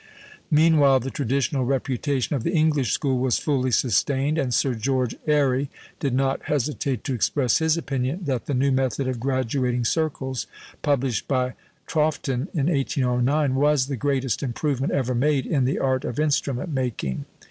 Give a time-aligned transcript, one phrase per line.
[0.49, 5.69] Meanwhile the traditional reputation of the English school was fully sustained; and Sir George Airy
[5.99, 10.47] did not hesitate to express his opinion that the new method of graduating circles,
[10.81, 11.53] published by
[11.85, 17.25] Troughton in 1809, was the "greatest improvement ever made in the art of instrument making."